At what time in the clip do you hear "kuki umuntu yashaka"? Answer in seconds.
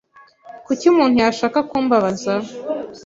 0.65-1.59